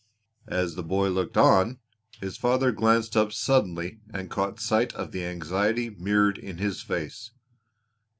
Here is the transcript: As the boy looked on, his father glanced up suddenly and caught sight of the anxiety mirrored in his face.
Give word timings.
As 0.47 0.73
the 0.73 0.81
boy 0.81 1.09
looked 1.09 1.37
on, 1.37 1.77
his 2.21 2.35
father 2.35 2.71
glanced 2.71 3.15
up 3.15 3.31
suddenly 3.31 3.99
and 4.11 4.31
caught 4.31 4.59
sight 4.59 4.95
of 4.95 5.11
the 5.11 5.23
anxiety 5.23 5.91
mirrored 5.91 6.39
in 6.39 6.57
his 6.57 6.81
face. 6.81 7.29